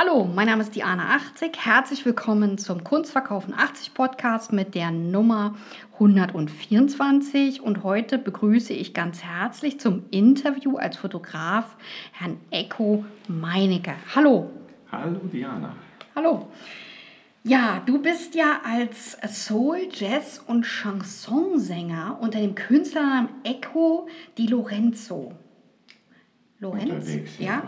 [0.00, 1.58] Hallo, mein Name ist Diana 80.
[1.58, 5.56] Herzlich willkommen zum Kunstverkaufen 80 Podcast mit der Nummer
[5.94, 7.60] 124.
[7.60, 11.76] Und heute begrüße ich ganz herzlich zum Interview als Fotograf
[12.12, 13.94] Herrn Ecko Meinecke.
[14.14, 14.48] Hallo.
[14.92, 15.74] Hallo Diana.
[16.14, 16.46] Hallo.
[17.42, 24.06] Ja, du bist ja als Soul, Jazz und Chansonsänger unter dem Künstlernamen Echo
[24.38, 25.32] Di Lorenzo.
[26.60, 26.92] Lorenz?
[26.92, 27.62] Unterwegs, ja, ja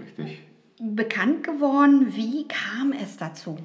[0.00, 2.14] richtig bekannt geworden.
[2.14, 3.58] Wie kam es dazu?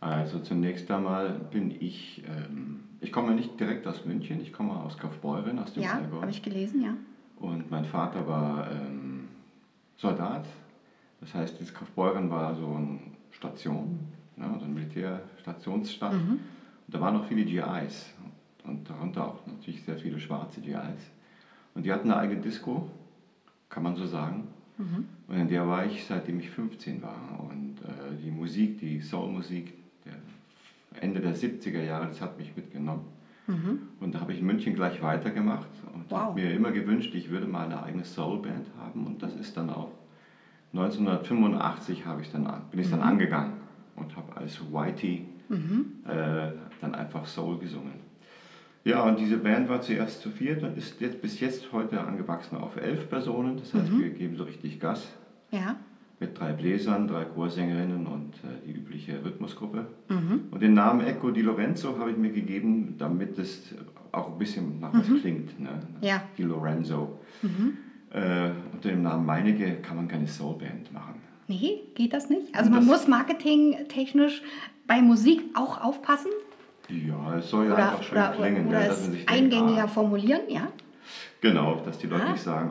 [0.00, 4.98] Also zunächst einmal bin ich, ähm, ich komme nicht direkt aus München, ich komme aus
[4.98, 6.94] Kaufbeuren, aus dem Ja, habe ich gelesen, ja.
[7.38, 9.28] Und mein Vater war ähm,
[9.96, 10.46] Soldat,
[11.20, 12.98] das heißt, dieses Kaufbeuren war so eine
[13.30, 14.00] Station,
[14.36, 16.12] ne, so eine Militärstationsstadt.
[16.12, 16.30] Mhm.
[16.30, 16.40] Und
[16.94, 18.12] da waren auch viele GIs
[18.64, 21.10] und darunter auch natürlich sehr viele schwarze GIs.
[21.74, 22.90] Und die hatten eine eigene Disco,
[23.68, 24.48] kann man so sagen.
[24.78, 25.06] Mhm.
[25.28, 27.46] Und in der war ich seitdem ich 15 war.
[27.50, 33.04] Und äh, die Musik, die Soulmusik, der Ende der 70er Jahre, das hat mich mitgenommen.
[33.46, 33.80] Mhm.
[34.00, 36.18] Und da habe ich in München gleich weitergemacht und wow.
[36.18, 39.06] habe mir immer gewünscht, ich würde mal eine eigene Soulband haben.
[39.06, 39.92] Und das ist dann auch
[40.72, 43.06] 1985 ich dann, bin ich dann mhm.
[43.06, 43.52] angegangen
[43.94, 45.86] und habe als Whitey mhm.
[46.06, 48.05] äh, dann einfach Soul gesungen.
[48.86, 52.56] Ja, und diese Band war zuerst zu viert und ist jetzt, bis jetzt heute angewachsen
[52.56, 53.56] auf elf Personen.
[53.56, 54.00] Das heißt, mhm.
[54.00, 55.08] wir geben so richtig Gas.
[55.50, 55.74] Ja.
[56.20, 59.88] Mit drei Bläsern, drei Chorsängerinnen und äh, die übliche Rhythmusgruppe.
[60.08, 60.44] Mhm.
[60.52, 63.74] Und den Namen Echo di Lorenzo habe ich mir gegeben, damit es
[64.12, 65.20] auch ein bisschen nach was mhm.
[65.20, 65.58] klingt.
[65.58, 65.80] Ne?
[66.00, 66.22] Ja.
[66.38, 67.18] Di Lorenzo.
[67.42, 67.78] Mhm.
[68.10, 71.16] Äh, unter dem Namen Meinecke kann man keine Soulband machen.
[71.48, 72.54] Nee, geht das nicht?
[72.56, 74.42] Also man muss marketingtechnisch
[74.86, 76.30] bei Musik auch aufpassen?
[76.88, 78.68] Ja, es soll ja oder, einfach schön oder, klingen.
[78.68, 80.68] Oder dass es eingängiger ah, formulieren, ja?
[81.40, 82.32] Genau, dass die Leute ah.
[82.32, 82.70] nicht sagen,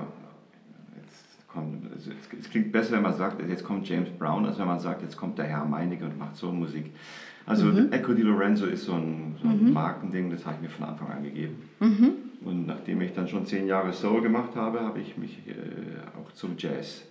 [1.01, 4.67] jetzt kommt, also es klingt besser, wenn man sagt, jetzt kommt James Brown, als wenn
[4.67, 6.91] man sagt, jetzt kommt der Herr Meinecke und macht so Musik.
[7.45, 7.91] Also mhm.
[7.91, 9.73] Echo di Lorenzo ist so ein, so ein mhm.
[9.73, 11.69] Markending, das habe ich mir von Anfang an gegeben.
[11.79, 12.13] Mhm.
[12.43, 15.53] Und nachdem ich dann schon zehn Jahre Soul gemacht habe, habe ich mich äh,
[16.19, 17.03] auch zum Jazz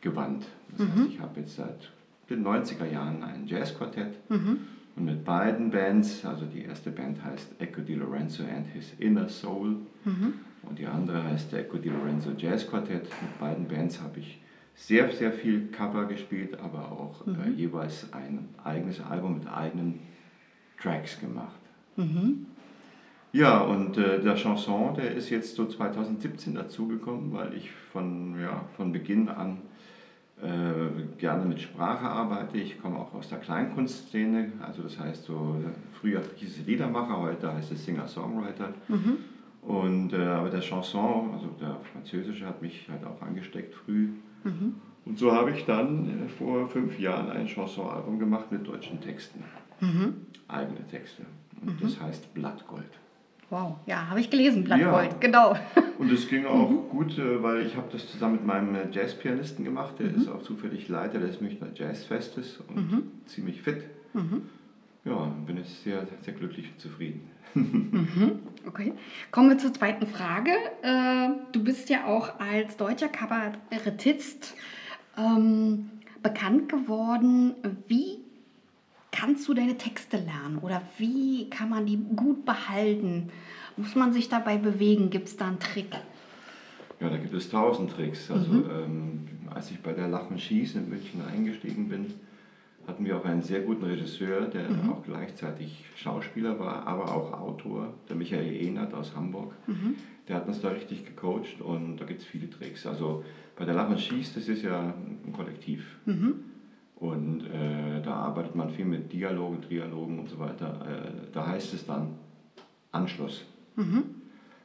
[0.00, 0.46] gewandt.
[0.70, 1.06] Das heißt, mhm.
[1.08, 1.90] ich habe jetzt seit
[2.30, 4.30] den 90er Jahren ein Jazzquartett.
[4.30, 4.58] Mhm.
[4.96, 9.28] Und mit beiden Bands, also die erste Band heißt Echo Di Lorenzo and His Inner
[9.28, 10.34] Soul mhm.
[10.62, 13.02] und die andere heißt Echo Di Lorenzo Jazz Quartett.
[13.02, 14.40] Mit beiden Bands habe ich
[14.76, 17.36] sehr, sehr viel Cover gespielt, aber auch äh, mhm.
[17.44, 20.00] äh, jeweils ein eigenes Album mit eigenen
[20.80, 21.60] Tracks gemacht.
[21.96, 22.46] Mhm.
[23.32, 28.64] Ja, und äh, der Chanson, der ist jetzt so 2017 dazugekommen, weil ich von, ja,
[28.76, 29.58] von Beginn an
[30.42, 32.58] äh, gerne mit Sprache arbeite.
[32.58, 35.56] Ich komme auch aus der Kleinkunstszene, also das heißt so,
[35.92, 38.74] früher hieß es Liedermacher, heute heißt es Singer-Songwriter.
[38.88, 39.18] Mhm.
[39.62, 44.08] Und, äh, aber der Chanson, also der französische, hat mich halt auch angesteckt früh.
[44.44, 44.74] Mhm.
[45.06, 49.42] Und so habe ich dann äh, vor fünf Jahren ein Chansonalbum gemacht mit deutschen Texten.
[49.80, 50.26] Mhm.
[50.48, 51.24] Eigene Texte.
[51.64, 52.04] Und das mhm.
[52.04, 53.00] heißt Blattgold.
[53.50, 55.18] Wow, ja, habe ich gelesen, Blattgold, ja.
[55.20, 55.56] genau.
[55.98, 56.88] Und es ging auch mhm.
[56.88, 60.16] gut, äh, weil ich habe das zusammen mit meinem äh, Jazzpianisten gemacht, der mhm.
[60.16, 63.02] ist auch zufällig Leiter des Münchner Jazzfestes und mhm.
[63.26, 63.84] ziemlich fit.
[64.12, 64.42] Mhm.
[65.04, 67.30] Ja, bin ich sehr, sehr glücklich und zufrieden.
[67.54, 68.40] Mhm.
[68.66, 68.94] Okay,
[69.30, 70.50] kommen wir zur zweiten Frage.
[70.82, 74.56] Äh, du bist ja auch als deutscher Kabarettist
[75.16, 75.90] ähm,
[76.22, 77.54] bekannt geworden.
[77.86, 78.23] Wie
[79.14, 83.30] kannst du deine Texte lernen oder wie kann man die gut behalten?
[83.76, 85.10] Muss man sich dabei bewegen?
[85.10, 85.92] Gibt es da einen Trick?
[87.00, 88.30] Ja, da gibt es tausend Tricks.
[88.30, 88.70] Also mhm.
[88.70, 92.14] ähm, als ich bei der Lachen Schießen in München eingestiegen bin,
[92.86, 94.90] hatten wir auch einen sehr guten Regisseur, der mhm.
[94.90, 99.54] auch gleichzeitig Schauspieler war, aber auch Autor, der Michael Ehnert aus Hamburg.
[99.66, 99.94] Mhm.
[100.28, 102.86] Der hat uns da richtig gecoacht und da gibt es viele Tricks.
[102.86, 103.24] Also
[103.56, 105.84] bei der Lachen Schießt, das ist ja ein Kollektiv.
[106.04, 106.53] Mhm.
[107.04, 110.80] Und äh, da arbeitet man viel mit Dialogen, Trialogen und so weiter.
[110.88, 112.14] Äh, da heißt es dann
[112.92, 113.44] Anschluss.
[113.76, 114.04] Mhm.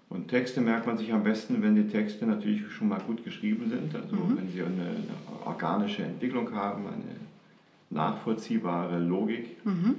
[0.07, 3.69] Und Texte merkt man sich am besten, wenn die Texte natürlich schon mal gut geschrieben
[3.69, 4.37] sind, also mhm.
[4.37, 7.17] wenn sie eine, eine, organische Entwicklung haben, eine
[7.89, 9.57] nachvollziehbare Logik.
[9.65, 9.95] Mhm.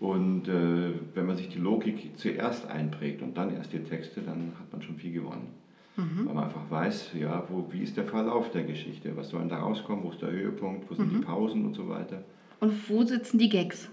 [0.00, 4.52] Und äh, wenn man sich die Logik zuerst einprägt und dann erst die Texte, dann
[4.58, 5.46] hat man schon viel gewonnen.
[5.96, 6.26] Mhm.
[6.26, 9.48] Weil man einfach weiß, ja, wo, wie ist der Verlauf der Geschichte, was soll denn
[9.48, 11.20] da rauskommen, wo ist der Höhepunkt, wo sind mhm.
[11.20, 12.24] die Pausen und so weiter.
[12.60, 13.88] Und wo sitzen die Gags?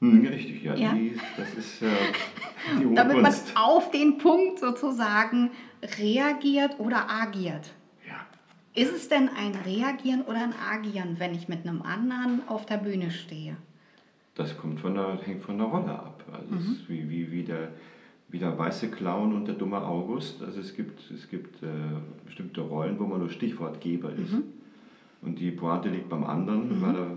[0.00, 0.92] Hm, richtig, ja, ja.
[0.92, 1.86] Die, das ist äh,
[2.80, 5.50] die Damit man auf den Punkt sozusagen
[5.98, 7.70] reagiert oder agiert.
[8.06, 8.26] Ja.
[8.74, 12.76] Ist es denn ein Reagieren oder ein Agieren, wenn ich mit einem anderen auf der
[12.76, 13.56] Bühne stehe?
[14.34, 16.24] Das kommt von der, hängt von der Rolle ab.
[16.30, 16.78] Also mhm.
[16.88, 17.70] wie, wie, wie der
[18.28, 20.42] wie der weiße Clown und der dumme August.
[20.42, 21.66] Also es gibt, es gibt äh,
[22.24, 24.32] bestimmte Rollen, wo man nur Stichwortgeber ist.
[24.32, 24.44] Mhm.
[25.22, 26.82] Und die Pointe liegt beim anderen, mhm.
[26.82, 27.16] weil er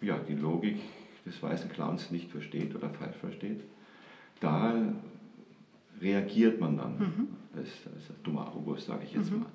[0.00, 0.78] ja, die Logik
[1.26, 3.60] des weißen Clowns nicht versteht oder falsch versteht,
[4.40, 4.74] da
[6.00, 7.28] reagiert man dann mhm.
[7.56, 9.40] als, als dummer August, sage ich jetzt mhm.
[9.40, 9.48] mal.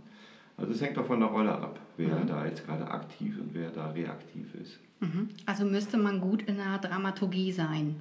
[0.57, 2.27] Also es hängt doch von der Rolle ab, wer mhm.
[2.27, 4.79] da jetzt gerade aktiv und wer da reaktiv ist.
[4.99, 5.29] Mhm.
[5.45, 7.95] Also müsste man gut in der Dramaturgie sein,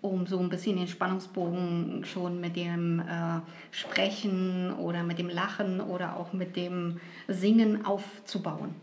[0.00, 3.40] um so ein bisschen den Spannungsbogen schon mit dem äh,
[3.70, 8.74] Sprechen oder mit dem Lachen oder auch mit dem Singen aufzubauen.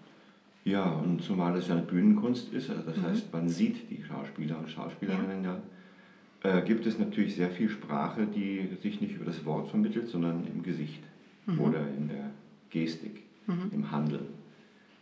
[0.66, 3.04] Ja, und zumal es ja eine Bühnenkunst ist, also das mhm.
[3.04, 7.70] heißt, man sieht die Schauspieler und Schauspielerinnen ja, ja äh, gibt es natürlich sehr viel
[7.70, 11.04] Sprache, die sich nicht über das Wort vermittelt, sondern im Gesicht
[11.46, 11.60] mhm.
[11.60, 12.32] oder in der
[12.70, 13.72] Gestik, mhm.
[13.72, 14.26] im Handeln.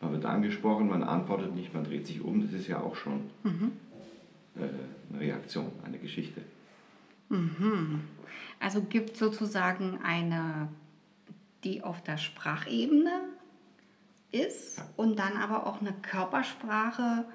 [0.02, 3.22] Man wird angesprochen, man antwortet nicht, man dreht sich um, das ist ja auch schon
[3.44, 3.72] mhm.
[4.56, 6.42] Eine Reaktion, eine Geschichte.
[7.30, 8.02] Mhm.
[8.60, 10.70] Also gibt sozusagen eine,
[11.64, 13.22] die auf der Sprachebene
[14.32, 14.90] ist ja.
[14.96, 17.26] und dann aber auch eine Körpersprache,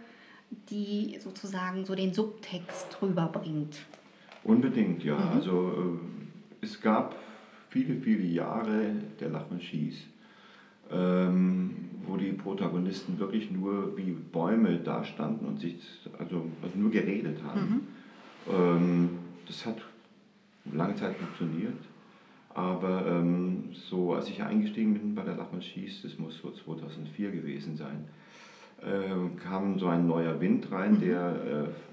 [0.70, 3.85] die sozusagen so den Subtext rüberbringt.
[4.44, 5.17] Unbedingt, ja.
[5.17, 5.29] Mhm.
[5.29, 6.00] Also
[6.62, 7.17] äh, es gab
[7.71, 10.05] viele, viele Jahre der Lachmann Schieß
[10.90, 11.75] ähm,
[12.06, 15.76] wo die Protagonisten wirklich nur wie Bäume dastanden und sich
[16.19, 17.61] also, also nur geredet haben.
[18.46, 18.52] Mhm.
[18.52, 19.11] Ähm,
[19.46, 19.82] das hat
[20.73, 21.76] lange Zeit funktioniert.
[22.50, 27.31] Aber ähm, so, als ich eingestiegen bin bei der Lachmann Schieß, das muss so 2004
[27.31, 28.05] gewesen sein,
[28.81, 31.01] äh, kam so ein neuer Wind rein, mhm.
[31.01, 31.33] der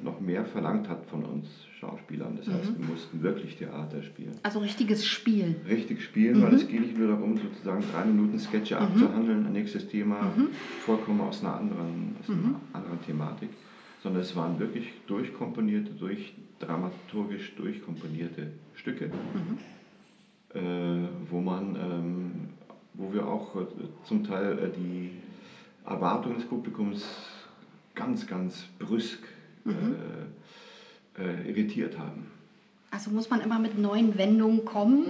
[0.02, 1.48] äh, noch mehr verlangt hat von uns
[1.80, 2.38] Schauspielern.
[2.38, 2.54] Das mhm.
[2.54, 4.34] heißt, wir mussten wirklich Theater spielen.
[4.44, 5.56] Also richtiges Spiel.
[5.68, 6.44] Richtig spielen, mhm.
[6.44, 8.82] weil es geht nicht nur darum, sozusagen drei Minuten Sketche mhm.
[8.82, 10.50] abzuhandeln, ein nächstes Thema, mhm.
[10.86, 12.56] vorkommen aus einer anderen, aus einer mhm.
[12.74, 13.50] anderen Thematik,
[14.04, 19.06] sondern es waren wirklich durchkomponierte, durch, dramaturgisch durchkomponierte Stücke,
[20.54, 20.60] äh,
[21.30, 22.32] wo man, ähm,
[22.94, 23.66] wo wir auch äh,
[24.04, 25.12] zum Teil äh, die
[25.86, 27.06] Erwartungen des Publikums
[27.94, 29.24] ganz, ganz brüsk
[29.64, 29.96] mhm.
[31.18, 32.28] äh, äh, irritiert haben.
[32.92, 35.06] Also muss man immer mit neuen Wendungen kommen,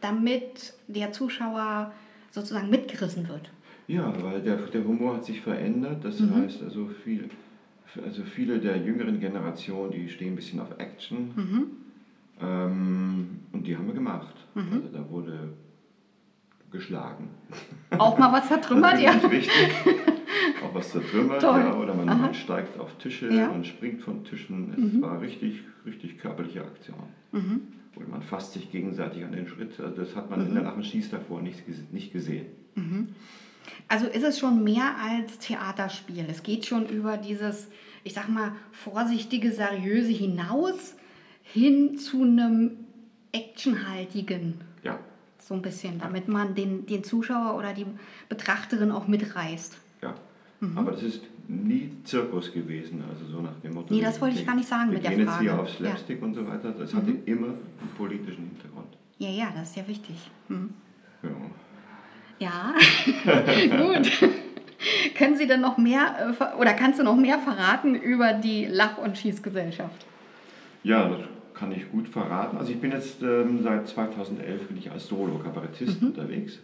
[0.00, 1.92] damit der Zuschauer
[2.30, 3.50] sozusagen mitgerissen wird.
[3.86, 6.04] Ja, weil der, der Humor hat sich verändert.
[6.04, 6.36] Das mhm.
[6.36, 7.28] heißt, also, viel,
[8.02, 11.32] also viele der jüngeren Generationen, die stehen ein bisschen auf Action.
[11.36, 11.66] Mhm.
[12.40, 14.34] Ähm, und die haben wir gemacht.
[14.54, 14.72] Mhm.
[14.72, 15.52] Also da wurde
[16.72, 17.30] geschlagen.
[17.90, 19.12] Auch mal was zertrümmert, ja.
[19.12, 19.50] Richtig.
[20.64, 21.74] Auch was zertrümmert, ja.
[21.74, 23.48] Oder man, man, steigt auf Tische ja.
[23.48, 24.72] und springt von Tischen.
[24.72, 25.02] Es mhm.
[25.02, 26.96] war richtig, richtig körperliche Aktion.
[27.32, 27.62] Mhm.
[27.96, 29.78] Oder man fasst sich gegenseitig an den Schritt.
[29.78, 30.56] Also das hat man mhm.
[30.56, 32.46] in der Schieß davor nicht, nicht gesehen.
[32.74, 33.08] Mhm.
[33.88, 36.24] Also ist es schon mehr als Theaterspiel.
[36.28, 37.68] Es geht schon über dieses,
[38.04, 40.96] ich sag mal, vorsichtige, seriöse hinaus
[41.42, 42.78] hin zu einem
[43.32, 44.71] actionhaltigen.
[45.44, 47.86] So ein bisschen, damit man den, den Zuschauer oder die
[48.28, 49.76] Betrachterin auch mitreißt.
[50.00, 50.14] Ja,
[50.60, 50.78] mhm.
[50.78, 53.92] aber das ist nie Zirkus gewesen, also so nach dem Motto.
[53.92, 55.24] Nee, das wollte ich gar nicht sagen wir mit der Frage.
[55.24, 56.24] jetzt hier auf Slapstick ja.
[56.26, 56.98] und so weiter, das mhm.
[56.98, 58.96] hatte immer einen politischen Hintergrund.
[59.18, 60.30] Ja, ja, das ist ja wichtig.
[60.48, 60.70] Mhm.
[61.22, 61.30] Ja.
[62.38, 62.74] Ja,
[63.86, 64.10] gut.
[65.16, 68.98] Können Sie denn noch mehr, äh, oder kannst du noch mehr verraten über die Lach-
[68.98, 70.06] und Schießgesellschaft?
[70.82, 71.20] Ja, das
[71.54, 72.56] kann ich gut verraten.
[72.56, 76.08] Also ich bin jetzt ähm, seit 2011 bin ich als Solo-Kabarettist mhm.
[76.08, 76.58] unterwegs.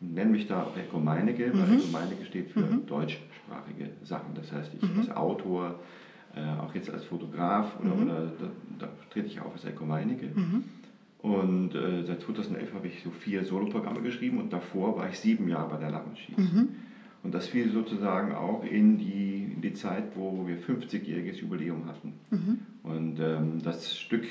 [0.00, 1.78] Nenne mich da auch Eko Meinecke, weil mhm.
[1.78, 2.86] Eko Meinecke steht für mhm.
[2.86, 4.34] deutschsprachige Sachen.
[4.34, 5.00] Das heißt, ich mhm.
[5.00, 5.78] als Autor,
[6.34, 8.02] äh, auch jetzt als Fotograf oder, mhm.
[8.02, 8.46] oder da,
[8.80, 10.30] da, trete ich auf als Eko Meinecke.
[10.34, 10.64] Mhm.
[11.20, 15.48] Und äh, seit 2011 habe ich so vier Soloprogramme geschrieben und davor war ich sieben
[15.48, 16.36] Jahre bei der Lammenschieß.
[17.22, 19.31] Und das fiel sozusagen auch in die,
[19.62, 22.14] die Zeit, wo wir 50-jähriges Jubiläum hatten.
[22.30, 22.58] Mhm.
[22.82, 24.26] Und ähm, das Stück,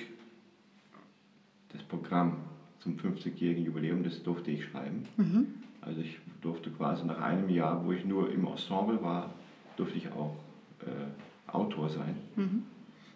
[1.70, 2.38] das Programm
[2.80, 5.04] zum 50-jährigen Jubiläum, das durfte ich schreiben.
[5.18, 5.48] Mhm.
[5.82, 9.34] Also ich durfte quasi nach einem Jahr, wo ich nur im Ensemble war,
[9.78, 10.36] durfte ich auch
[10.82, 12.16] äh, Autor sein.
[12.36, 12.64] Mhm.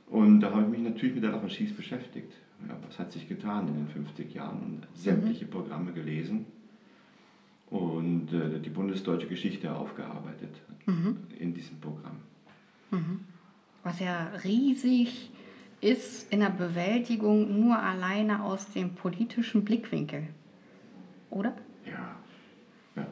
[0.07, 2.31] Und da habe ich mich natürlich mit der Lachen Schieß beschäftigt.
[2.67, 4.59] Ja, was hat sich getan in den 50 Jahren?
[4.59, 5.49] Und sämtliche mhm.
[5.49, 6.45] Programme gelesen
[7.75, 11.17] und äh, die bundesdeutsche Geschichte aufgearbeitet mhm.
[11.37, 12.17] in diesem Programm.
[12.91, 13.19] Mhm.
[13.83, 15.31] Was ja riesig
[15.81, 20.27] ist in der Bewältigung nur alleine aus dem politischen Blickwinkel,
[21.29, 21.53] oder?
[21.85, 22.15] Ja,
[22.95, 23.07] ja.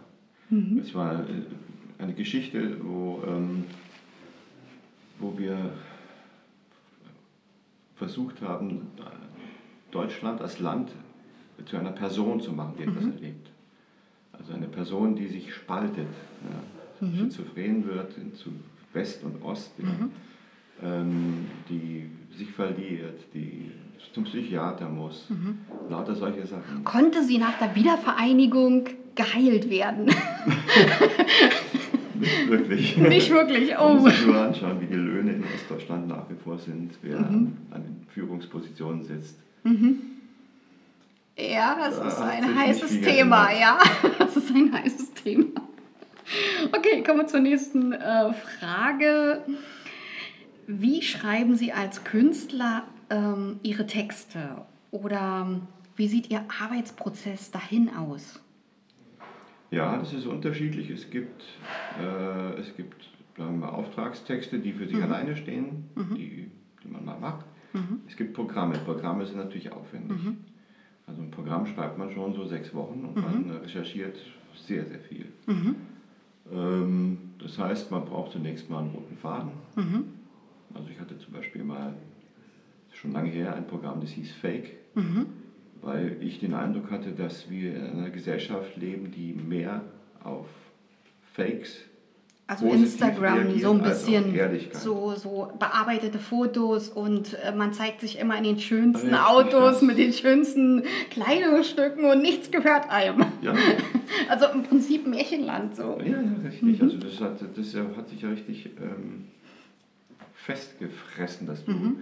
[0.49, 0.79] Mhm.
[0.79, 1.43] Es war äh,
[1.99, 3.65] eine Geschichte, wo, ähm,
[5.19, 5.73] wo wir
[7.95, 8.87] versucht haben,
[9.91, 10.91] Deutschland als Land
[11.65, 13.13] zu einer Person zu machen, die etwas mhm.
[13.13, 13.52] erlebt.
[14.43, 16.07] Also eine Person, die sich spaltet,
[16.99, 17.15] ja, mhm.
[17.17, 18.51] schizophren wird zu
[18.91, 20.11] West und Ost, ja, mhm.
[20.83, 23.71] ähm, die sich verliert, die
[24.13, 25.59] zum Psychiater muss, mhm.
[25.89, 26.83] lauter solche Sachen.
[26.83, 30.05] Konnte sie nach der Wiedervereinigung geheilt werden?
[32.19, 32.97] Nicht wirklich.
[33.09, 33.93] Nicht wirklich, oh.
[33.93, 37.19] Man muss sich nur anschauen, wie die Löhne in Ostdeutschland nach wie vor sind, wer
[37.19, 37.57] mhm.
[37.71, 39.37] an den Führungspositionen sitzt.
[39.63, 39.99] Mhm.
[41.37, 43.79] Ja, das da ist ein heißes Thema, ja.
[44.53, 45.61] Ein heißes Thema.
[46.71, 49.41] Okay, kommen wir zur nächsten äh, Frage.
[50.67, 54.61] Wie schreiben Sie als Künstler ähm, Ihre Texte?
[54.91, 55.61] Oder ähm,
[55.95, 58.41] wie sieht Ihr Arbeitsprozess dahin aus?
[59.71, 60.89] Ja, das ist unterschiedlich.
[60.89, 61.43] Es gibt,
[61.99, 65.03] äh, es gibt sagen wir, Auftragstexte, die für sich mhm.
[65.03, 66.15] alleine stehen, mhm.
[66.15, 66.51] die,
[66.83, 67.45] die man mal macht.
[67.73, 68.01] Mhm.
[68.07, 68.77] Es gibt Programme.
[68.85, 70.23] Programme sind natürlich aufwendig.
[70.23, 70.37] Mhm.
[71.07, 73.57] Also ein Programm schreibt man schon so sechs Wochen und man mhm.
[73.57, 74.17] recherchiert
[74.55, 75.25] sehr, sehr viel.
[75.45, 75.75] Mhm.
[76.51, 79.51] Ähm, das heißt, man braucht zunächst mal einen roten Faden.
[80.73, 81.93] Also ich hatte zum Beispiel mal
[82.91, 84.71] schon lange her ein Programm, das hieß Fake
[85.83, 89.81] weil ich den Eindruck hatte, dass wir in einer Gesellschaft leben, die mehr
[90.23, 90.47] auf
[91.33, 91.77] Fakes
[92.47, 94.37] also Instagram so ein bisschen
[94.73, 99.81] so, so bearbeitete Fotos und äh, man zeigt sich immer in den schönsten Richtig, Autos
[99.81, 103.25] mit den schönsten Kleidungsstücken und nichts gehört einem.
[103.41, 103.53] Ja.
[104.29, 105.99] Also im Prinzip Märchenland so.
[105.99, 106.79] Ja, ja richtig.
[106.79, 106.81] Mhm.
[106.81, 109.25] Also das hat, das hat sich ja richtig ähm,
[110.33, 111.97] festgefressen, dass du mhm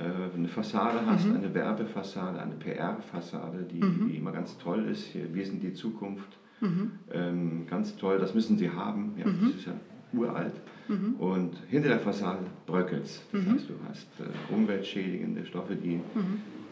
[0.00, 1.36] äh, eine Fassade hast, mhm.
[1.36, 4.08] eine Werbefassade, eine PR-Fassade, die, mhm.
[4.08, 5.04] die, immer ganz toll ist.
[5.04, 6.38] Hier, wir sind die Zukunft.
[6.60, 6.92] Mhm.
[7.12, 9.14] Ähm, ganz toll, das müssen sie haben.
[9.18, 9.46] Ja, mhm.
[9.46, 9.72] Das ist ja
[10.12, 10.54] uralt.
[10.88, 11.14] Mhm.
[11.18, 13.22] Und hinter der Fassade bröckelt es.
[13.32, 13.52] Das mhm.
[13.52, 16.00] heißt, du hast äh, umweltschädigende Stoffe, die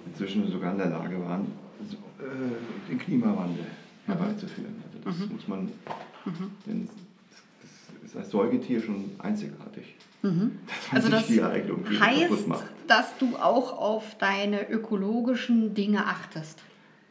[0.07, 1.47] inzwischen sogar in der Lage waren,
[1.89, 3.65] so, äh, den Klimawandel
[4.07, 4.75] herbeizuführen.
[5.09, 5.69] Das muss man,
[6.67, 6.89] den,
[8.03, 9.95] das ist als Säugetier schon einzigartig.
[10.23, 10.59] Mhm.
[10.91, 12.49] also das heißt,
[12.89, 16.63] dass du auch auf deine ökologischen Dinge achtest.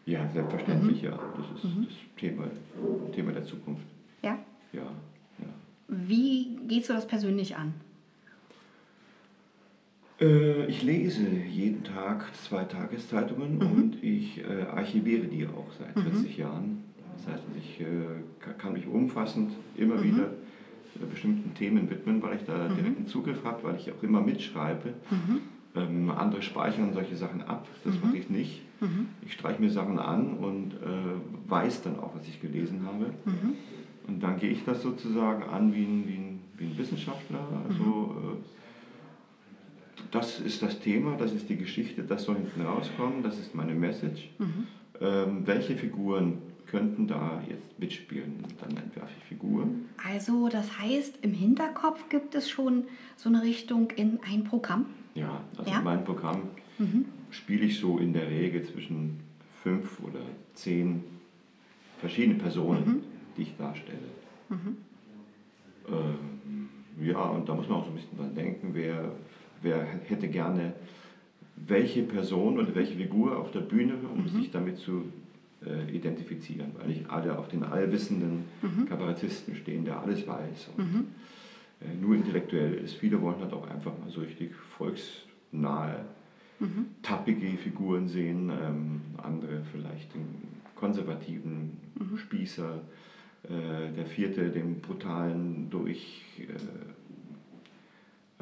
[0.06, 1.10] Ja, selbstverständlich, mhm.
[1.10, 1.20] ja.
[1.38, 1.86] Das ist mhm.
[1.86, 2.44] das Thema,
[3.14, 3.86] Thema der Zukunft.
[4.22, 4.38] Ja?
[4.74, 4.82] Ja.
[4.82, 5.48] ja.
[5.88, 7.74] Wie gehst du das persönlich an?
[10.20, 13.72] Äh, ich lese jeden Tag zwei Tageszeitungen mhm.
[13.72, 16.42] und ich äh, archiviere die auch seit 40 mhm.
[16.44, 16.84] Jahren.
[17.18, 17.86] Das heißt, ich äh,
[18.58, 20.04] kann mich umfassend immer mhm.
[20.04, 20.30] wieder
[21.06, 22.76] bestimmten Themen widmen, weil ich da mhm.
[22.76, 24.94] direkten Zugriff habe, weil ich auch immer mitschreibe.
[25.10, 25.42] Mhm.
[25.76, 28.02] Ähm, andere speichern solche Sachen ab, das mhm.
[28.04, 28.62] mache ich nicht.
[28.82, 29.08] Mhm.
[29.26, 33.14] Ich streiche mir Sachen an und äh, weiß dann auch, was ich gelesen habe.
[33.26, 33.54] Mhm.
[34.08, 37.40] Und dann gehe ich das sozusagen an wie ein, wie ein, wie ein Wissenschaftler.
[37.68, 38.16] Also, mhm.
[38.16, 43.54] äh, das ist das Thema, das ist die Geschichte, das soll hinten rauskommen, das ist
[43.54, 44.30] meine Message.
[45.02, 48.44] Ähm, welche Figuren könnten da jetzt mitspielen.
[48.60, 49.86] Dann entwerfe ich Figuren.
[50.04, 52.84] Also das heißt, im Hinterkopf gibt es schon
[53.16, 54.86] so eine Richtung in ein Programm?
[55.16, 55.80] Ja, also ja?
[55.80, 56.44] in meinem Programm
[56.78, 57.06] mhm.
[57.32, 59.20] spiele ich so in der Regel zwischen
[59.64, 60.20] fünf oder
[60.54, 61.04] zehn
[62.00, 63.02] verschiedene Personen, mhm.
[63.36, 63.98] die ich darstelle.
[64.50, 64.78] Mhm.
[65.90, 66.70] Ähm,
[67.02, 69.12] ja, und da muss man auch so ein bisschen dran denken, wer,
[69.62, 70.74] wer hätte gerne
[71.56, 74.30] welche Person oder welche Figur auf der Bühne, um mhm.
[74.30, 75.06] sich damit zu
[75.68, 78.88] äh, identifizieren, weil nicht alle auf den allwissenden mhm.
[78.88, 81.08] Kabarettisten stehen, der alles weiß und mhm.
[81.82, 82.96] äh, nur intellektuell ist.
[82.96, 86.06] Viele wollen halt auch einfach mal so richtig volksnahe,
[86.60, 86.88] mhm.
[87.02, 90.28] tappige Figuren sehen, ähm, andere vielleicht den
[90.76, 92.18] konservativen mhm.
[92.18, 92.82] Spießer,
[93.44, 96.58] äh, der vierte den brutalen, durch, äh,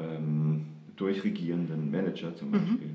[0.02, 0.66] ähm,
[0.96, 2.52] durchregierenden Manager zum mhm.
[2.52, 2.92] Beispiel.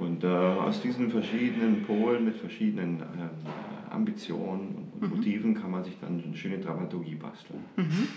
[0.00, 5.16] Und äh, aus diesen verschiedenen Polen mit verschiedenen äh, Ambitionen und mhm.
[5.16, 7.60] Motiven kann man sich dann eine schöne Dramaturgie basteln.
[7.76, 8.08] Mhm.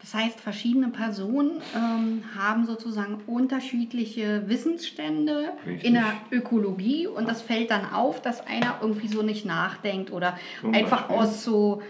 [0.00, 5.84] Das heißt, verschiedene Personen ähm, haben sozusagen unterschiedliche Wissensstände Richtig.
[5.84, 10.36] in der Ökologie und das fällt dann auf, dass einer irgendwie so nicht nachdenkt oder
[10.60, 11.16] Zum einfach Beispiel.
[11.16, 11.82] aus so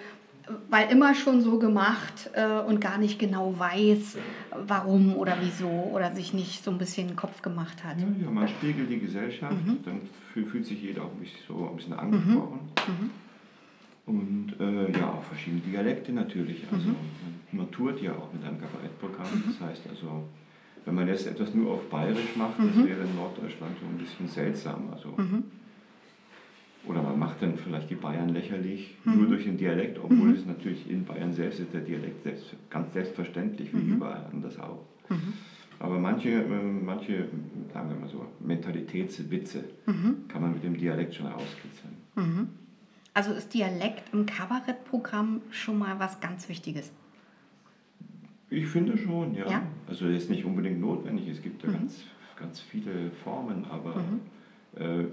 [0.69, 4.17] weil immer schon so gemacht äh, und gar nicht genau weiß,
[4.67, 7.99] warum oder wieso oder sich nicht so ein bisschen den Kopf gemacht hat.
[7.99, 9.79] Ja, ja man spiegelt die Gesellschaft, mhm.
[9.85, 10.01] dann
[10.33, 12.61] fühlt sich jeder auch ein bisschen, so ein bisschen angesprochen.
[12.89, 12.95] Mhm.
[12.95, 13.11] mhm.
[14.07, 16.63] Und äh, ja, auch verschiedene Dialekte natürlich.
[16.71, 16.97] Also mhm.
[17.51, 19.27] man, tourt ja auch mit einem Kabarettprogramm.
[19.35, 19.45] Mhm.
[19.49, 20.23] Das heißt also,
[20.85, 22.87] wenn man jetzt etwas nur auf Bayerisch macht, das mhm.
[22.87, 24.91] wäre in Norddeutschland so ein bisschen seltsam.
[24.93, 25.17] Also
[26.89, 29.17] oder man macht dann vielleicht die Bayern lächerlich, mhm.
[29.17, 30.35] nur durch den Dialekt, obwohl mhm.
[30.35, 33.95] es natürlich in Bayern selbst ist der Dialekt selbst, ganz selbstverständlich, wie mhm.
[33.95, 34.85] überall anders auch.
[35.09, 35.33] Mhm.
[35.79, 37.29] Aber manche, ähm, manche,
[37.73, 40.29] sagen wir mal so, Mentalitätswitze mhm.
[40.29, 41.95] kann man mit dem Dialekt schon rauskitzeln.
[42.15, 42.49] Mhm.
[43.13, 46.93] Also ist Dialekt im Kabarettprogramm schon mal was ganz Wichtiges?
[48.49, 49.51] Ich finde schon, ja.
[49.51, 49.63] ja?
[49.89, 51.29] Also ist nicht unbedingt notwendig.
[51.29, 52.05] Es gibt ja ganz,
[52.39, 54.03] ganz viele Formen, aber
[54.77, 55.05] äh,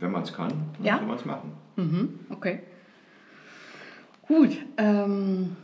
[0.00, 0.98] wenn man es kann, dann ja?
[0.98, 1.52] soll man es machen.
[1.76, 2.60] Mhm, okay.
[4.26, 4.56] Gut.
[4.76, 5.56] Ähm,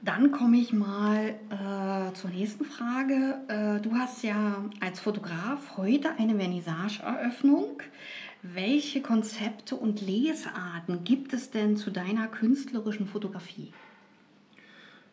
[0.00, 3.38] Dann komme ich mal äh, zur nächsten Frage.
[3.48, 7.82] Äh, du hast ja als Fotograf heute eine Vernissageeröffnung.
[8.42, 13.72] Welche Konzepte und Lesarten gibt es denn zu deiner künstlerischen Fotografie?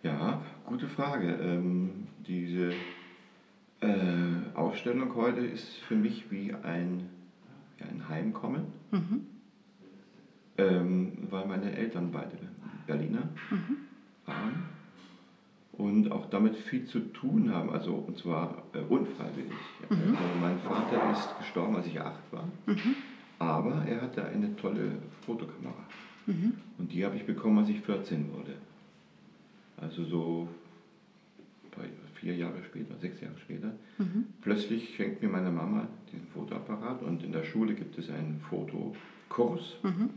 [0.04, 1.34] Ja, gute Frage.
[1.42, 2.74] Ähm, diese
[3.82, 3.88] äh,
[4.54, 7.10] Ausstellung heute ist für mich wie ein,
[7.80, 9.28] ja, ein Heimkommen, mhm.
[10.58, 12.38] ähm, weil meine Eltern beide
[12.88, 13.78] Berliner mhm.
[14.26, 14.64] waren
[15.74, 19.52] und auch damit viel zu tun haben, also und zwar äh, unfreiwillig.
[19.90, 20.16] Mhm.
[20.16, 22.96] Also mein Vater ist gestorben, als ich acht war, mhm.
[23.40, 24.94] aber er hatte eine tolle
[25.26, 25.86] Fotokamera
[26.26, 26.54] mhm.
[26.78, 28.56] und die habe ich bekommen, als ich 14 wurde.
[29.78, 30.48] Also so
[32.26, 33.72] vier Jahre später, sechs Jahre später.
[34.00, 34.26] Mhm.
[34.42, 39.78] Plötzlich schenkt mir meine Mama diesen Fotoapparat und in der Schule gibt es einen Fotokurs.
[39.84, 40.10] Mhm.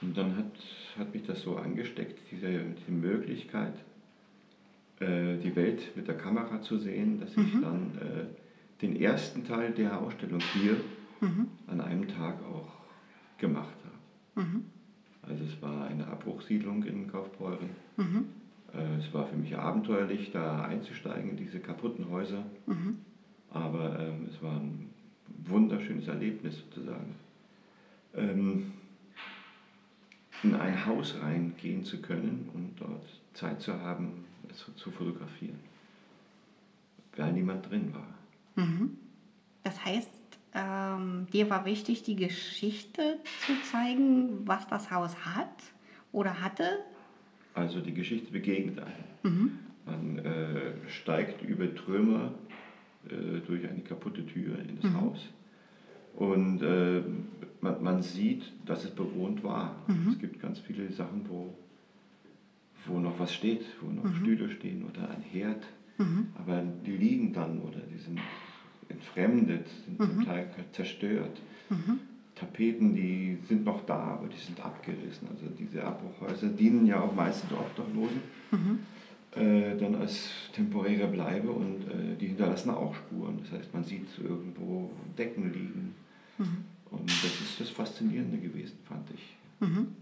[0.00, 0.52] Und dann hat,
[0.98, 3.74] hat mich das so angesteckt, diese, diese Möglichkeit,
[5.00, 7.60] äh, die Welt mit der Kamera zu sehen, dass ich mhm.
[7.60, 10.76] dann äh, den ersten Teil der Ausstellung hier
[11.20, 11.48] mhm.
[11.66, 12.72] an einem Tag auch
[13.36, 14.46] gemacht habe.
[14.46, 14.64] Mhm.
[15.20, 17.68] Also es war eine Abbruchsiedlung in Kaufbeuren.
[18.76, 22.44] Äh, es war für mich abenteuerlich, da einzusteigen in diese kaputten Häuser.
[22.66, 22.98] Mhm.
[23.50, 24.90] Aber ähm, es war ein
[25.44, 27.14] wunderschönes Erlebnis sozusagen.
[28.14, 28.72] Ähm,
[30.42, 35.58] in ein Haus reingehen zu können und dort Zeit zu haben, zu, zu fotografieren,
[37.16, 38.64] weil niemand drin war.
[38.64, 38.98] Mhm.
[39.62, 40.10] Das heißt,
[40.54, 45.50] ähm, dir war wichtig, die Geschichte zu zeigen, was das Haus hat
[46.12, 46.84] oder hatte?
[47.56, 49.34] Also die Geschichte begegnet einem.
[49.34, 49.50] Mhm.
[49.86, 52.34] Man äh, steigt über Trümmer
[53.08, 55.00] äh, durch eine kaputte Tür in das mhm.
[55.00, 55.28] Haus
[56.16, 57.02] und äh,
[57.60, 59.76] man, man, sieht, dass es bewohnt war.
[59.86, 60.12] Mhm.
[60.12, 61.54] Es gibt ganz viele Sachen, wo
[62.86, 64.14] wo noch was steht, wo noch mhm.
[64.16, 65.66] Stühle stehen oder ein Herd.
[65.98, 66.28] Mhm.
[66.34, 68.20] Aber die liegen dann oder die sind
[68.88, 70.04] entfremdet, sind mhm.
[70.04, 71.40] zum Teil zerstört.
[72.36, 72.40] Mhm.
[72.40, 75.28] Tapeten, die sind noch da, aber die sind abgerissen.
[75.30, 78.20] Also diese Abbruchhäuser dienen ja auch meistens Obdachlosen,
[78.50, 78.78] mhm.
[79.34, 83.38] äh, dann als temporäre Bleibe und äh, die hinterlassen auch Spuren.
[83.42, 85.94] Das heißt, man sieht irgendwo Decken liegen.
[86.38, 86.64] Mhm.
[86.90, 89.36] Und das ist das Faszinierende gewesen, fand ich.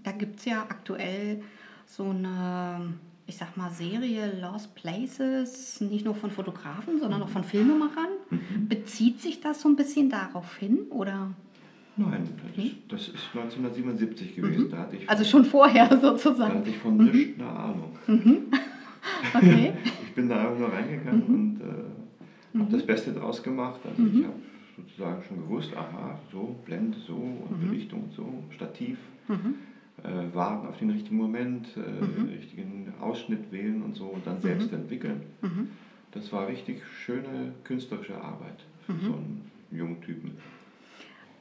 [0.03, 1.43] Da gibt es ja aktuell
[1.87, 2.93] so eine,
[3.27, 8.09] ich sag mal, Serie Lost Places, nicht nur von Fotografen, sondern auch von Filmemachern.
[8.31, 8.69] Mhm.
[8.69, 11.31] Bezieht sich das so ein bisschen darauf hin oder?
[11.97, 12.71] Nein, das, hm?
[12.89, 14.65] das ist 1977 gewesen.
[14.65, 14.71] Mhm.
[14.71, 16.53] Da hatte ich also schon vorher sozusagen.
[16.53, 17.05] Da hatte ich von mhm.
[17.05, 17.97] nichts eine Ahnung.
[18.07, 18.37] Mhm.
[19.35, 19.75] Okay.
[20.03, 21.35] ich bin da einfach nur reingegangen mhm.
[21.35, 23.81] und äh, habe das Beste draus gemacht.
[23.85, 24.25] Also ich mhm.
[24.25, 24.35] habe
[24.79, 28.97] sozusagen schon gewusst, aha, so, Blende so und Belichtung so, Stativ
[30.03, 32.29] äh, warten auf den richtigen Moment, äh, mhm.
[32.29, 34.79] richtigen Ausschnitt wählen und so und dann selbst mhm.
[34.79, 35.23] entwickeln.
[35.43, 35.69] Mhm.
[36.13, 39.01] Das war richtig schöne künstlerische Arbeit für mhm.
[39.01, 40.33] so einen jungen Typen.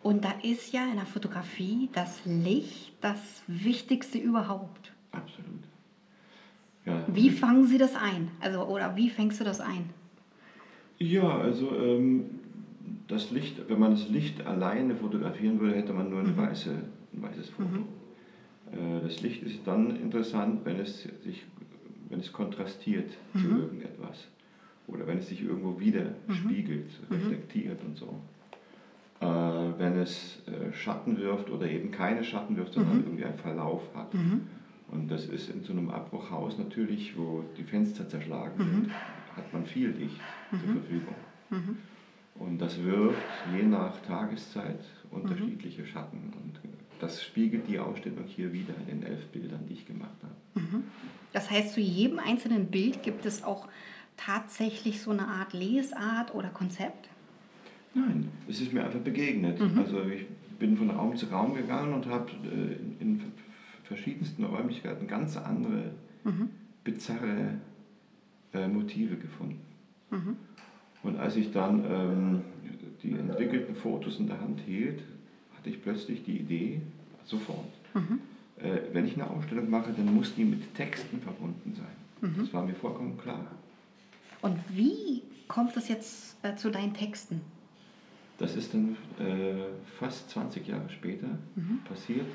[0.04, 4.92] Und da ist ja in der Fotografie das Licht das Wichtigste überhaupt.
[5.12, 5.64] Absolut.
[6.86, 7.06] Ja.
[7.08, 8.30] Wie fangen Sie das ein?
[8.42, 9.90] Also, oder wie fängst du das ein?
[10.98, 12.26] Ja, also ähm,
[13.08, 16.38] das Licht, wenn man das Licht alleine fotografieren würde, hätte man nur eine mhm.
[16.38, 16.72] weiße,
[17.14, 17.70] ein weißes Foto.
[17.70, 17.86] Mhm.
[18.72, 21.46] Äh, das Licht ist dann interessant, wenn es, sich,
[22.10, 23.40] wenn es kontrastiert mhm.
[23.40, 24.28] zu irgendetwas
[24.88, 27.16] oder wenn es sich irgendwo widerspiegelt, mhm.
[27.16, 28.20] reflektiert und so.
[29.24, 33.04] Äh, wenn es äh, Schatten wirft oder eben keine Schatten wirft, sondern mhm.
[33.06, 34.14] irgendwie einen Verlauf hat.
[34.14, 34.48] Mhm.
[34.90, 38.72] Und das ist in so einem Abbruchhaus natürlich, wo die Fenster zerschlagen mhm.
[38.72, 38.92] sind,
[39.36, 40.74] hat man viel Licht zur mhm.
[40.74, 41.16] Verfügung.
[42.36, 43.22] Und das wirft
[43.56, 44.80] je nach Tageszeit
[45.12, 46.34] unterschiedliche Schatten.
[46.36, 46.60] Und
[47.00, 50.66] das spiegelt die Ausstellung hier wieder in den elf Bildern, die ich gemacht habe.
[50.66, 50.84] Mhm.
[51.32, 53.68] Das heißt, zu jedem einzelnen Bild gibt es auch
[54.18, 57.10] tatsächlich so eine Art Lesart oder Konzept?
[57.94, 59.60] Nein, es ist mir einfach begegnet.
[59.60, 59.78] Mhm.
[59.78, 60.26] Also ich
[60.60, 63.22] bin von Raum zu Raum gegangen und habe äh, in
[63.84, 65.92] verschiedensten Räumlichkeiten ganz andere,
[66.24, 66.50] mhm.
[66.84, 67.60] bizarre
[68.54, 69.62] äh, Motive gefunden.
[70.10, 70.38] Mhm.
[71.04, 72.42] Und als ich dann ähm,
[73.04, 75.02] die entwickelten Fotos in der Hand hielt,
[75.58, 76.82] hatte ich plötzlich die Idee,
[77.26, 78.20] sofort, mhm.
[78.58, 82.32] äh, wenn ich eine Ausstellung mache, dann muss die mit Texten verbunden sein.
[82.32, 82.40] Mhm.
[82.40, 83.46] Das war mir vollkommen klar.
[84.42, 87.42] Und wie kommt das jetzt äh, zu deinen Texten?
[88.38, 89.64] Das ist dann äh,
[90.00, 91.80] fast 20 Jahre später mhm.
[91.88, 92.26] passiert,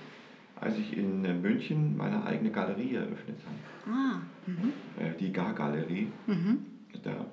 [0.60, 3.96] als ich in äh, München meine eigene Galerie eröffnet habe.
[3.96, 4.20] Ah.
[4.46, 4.72] Mhm.
[4.98, 6.08] Äh, die Gar-Galerie.
[6.26, 6.58] Mhm.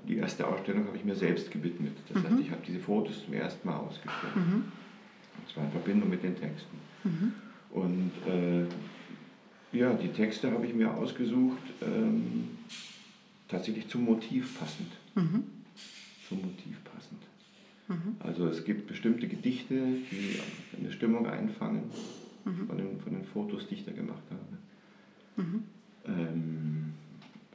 [0.08, 1.94] die erste Ausstellung habe ich mir selbst gewidmet.
[2.10, 2.42] Das heißt, mhm.
[2.42, 4.34] ich habe diese Fotos zum ersten Mal ausgestellt.
[5.46, 6.78] Das war in Verbindung mit den Texten.
[7.72, 8.66] Und äh,
[9.76, 12.50] Ja, die Texte habe ich mir ausgesucht, ähm,
[13.48, 14.92] tatsächlich zum Motiv passend.
[15.16, 15.44] Mhm.
[16.28, 17.22] Zum Motiv passend.
[17.88, 18.16] Mhm.
[18.20, 19.76] Also es gibt bestimmte Gedichte,
[20.12, 20.40] die
[20.78, 21.84] eine Stimmung einfangen
[22.46, 22.68] mhm.
[22.68, 25.48] von, den, von den Fotos, die ich da gemacht habe.
[25.48, 25.64] Mhm.
[26.08, 26.94] Ähm,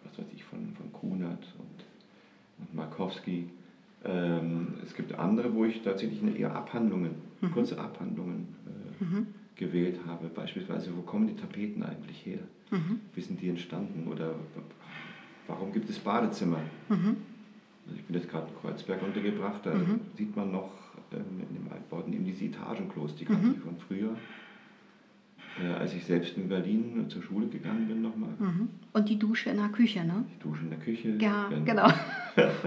[0.05, 1.85] was weiß ich, von, von Kunert und,
[2.59, 3.47] und Markowski.
[4.05, 7.51] Ähm, es gibt andere, wo ich tatsächlich eher Abhandlungen, mhm.
[7.51, 9.27] kurze Abhandlungen äh, mhm.
[9.57, 10.29] gewählt habe.
[10.29, 12.41] Beispielsweise, wo kommen die Tapeten eigentlich her?
[12.71, 13.01] Mhm.
[13.15, 14.07] Wie sind die entstanden?
[14.09, 14.35] Oder
[15.47, 16.61] warum gibt es Badezimmer?
[16.89, 17.17] Mhm.
[17.87, 20.01] Also ich bin jetzt gerade in Kreuzberg untergebracht, da mhm.
[20.17, 20.71] sieht man noch
[21.13, 24.17] ähm, in dem Altbauten eben diese Etagenklos, die kannte ich von früher.
[25.61, 28.31] Äh, als ich selbst in Berlin zur Schule gegangen bin nochmal.
[28.39, 28.69] Mhm.
[28.93, 30.25] Und die Dusche in der Küche, ne?
[30.37, 31.17] Die Dusche in der Küche.
[31.19, 31.89] Ja, genau.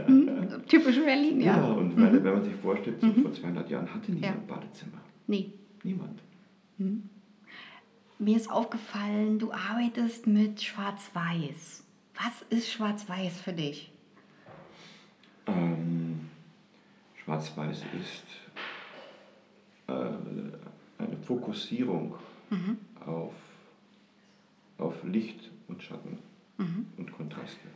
[0.08, 0.64] Mhm.
[0.68, 1.58] Typisch Berlin, ja.
[1.58, 2.24] Ja, und mhm.
[2.24, 3.22] wenn man sich vorstellt, so mhm.
[3.22, 4.56] vor 200 Jahren hatte niemand ja.
[4.56, 4.98] Badezimmer.
[5.28, 5.54] Nee.
[5.84, 6.22] Niemand.
[6.78, 7.10] Mhm.
[8.20, 11.84] Mir ist aufgefallen, du arbeitest mit Schwarz-Weiß.
[12.16, 13.93] Was ist Schwarz-Weiß für dich?
[15.48, 16.30] Ähm,
[17.24, 18.26] Schwarz-Weiß ist
[19.88, 22.16] äh, eine Fokussierung
[22.50, 22.78] mhm.
[23.06, 23.34] auf,
[24.78, 26.18] auf Licht und Schatten
[26.58, 26.88] mhm.
[26.98, 27.68] und Kontraste.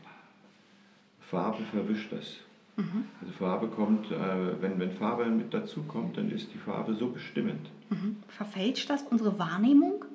[1.19, 2.37] Farbe verwischt das.
[2.77, 3.05] Mhm.
[3.21, 7.09] Also Farbe kommt, äh, wenn, wenn Farbe mit dazu kommt, dann ist die Farbe so
[7.09, 7.69] bestimmend.
[7.89, 8.17] Mhm.
[8.27, 10.05] Verfälscht das unsere Wahrnehmung?